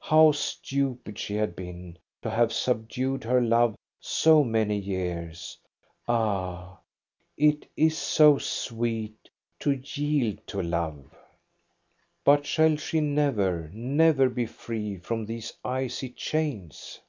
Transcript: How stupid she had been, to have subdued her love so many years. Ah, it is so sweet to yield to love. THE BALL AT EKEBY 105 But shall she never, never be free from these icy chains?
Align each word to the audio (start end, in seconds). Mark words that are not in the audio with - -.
How 0.00 0.32
stupid 0.32 1.18
she 1.18 1.34
had 1.34 1.54
been, 1.54 1.98
to 2.22 2.30
have 2.30 2.54
subdued 2.54 3.22
her 3.24 3.42
love 3.42 3.76
so 4.00 4.42
many 4.42 4.78
years. 4.78 5.58
Ah, 6.08 6.78
it 7.36 7.68
is 7.76 7.94
so 7.98 8.38
sweet 8.38 9.28
to 9.58 9.72
yield 9.72 10.38
to 10.46 10.62
love. 10.62 11.10
THE 11.12 11.16
BALL 12.24 12.34
AT 12.36 12.40
EKEBY 12.40 12.40
105 12.40 12.40
But 12.40 12.46
shall 12.46 12.76
she 12.78 13.00
never, 13.02 13.68
never 13.74 14.30
be 14.30 14.46
free 14.46 14.96
from 14.96 15.26
these 15.26 15.52
icy 15.62 16.08
chains? 16.08 17.00